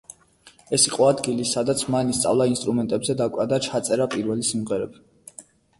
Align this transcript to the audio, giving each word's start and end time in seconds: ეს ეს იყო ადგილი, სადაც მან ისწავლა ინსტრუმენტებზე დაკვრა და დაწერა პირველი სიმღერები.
ეს 0.61 0.71
ეს 0.77 0.85
იყო 0.91 1.09
ადგილი, 1.09 1.45
სადაც 1.51 1.83
მან 1.97 2.09
ისწავლა 2.15 2.49
ინსტრუმენტებზე 2.55 3.19
დაკვრა 3.21 3.49
და 3.53 3.61
დაწერა 3.75 4.13
პირველი 4.17 4.53
სიმღერები. 4.53 5.41